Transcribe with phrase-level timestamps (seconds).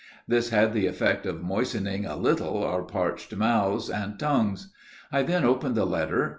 [0.27, 4.73] This had the effect of moistening a little our parched mouths and tongues.
[5.11, 6.29] I then opened the letter.